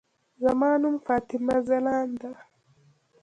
[0.43, 2.31] زما نوم فاطمه ځلاند ده.